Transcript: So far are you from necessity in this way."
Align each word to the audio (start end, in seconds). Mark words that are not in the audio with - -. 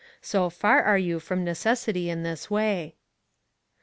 So 0.23 0.49
far 0.49 0.81
are 0.81 0.97
you 0.97 1.19
from 1.19 1.43
necessity 1.43 2.09
in 2.09 2.23
this 2.23 2.49
way." 2.49 2.95